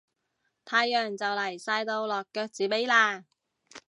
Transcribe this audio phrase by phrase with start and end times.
[0.65, 3.23] 太陽就嚟晒到落腳子尾喇